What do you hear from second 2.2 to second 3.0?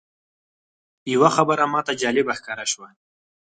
ښکاره شوه.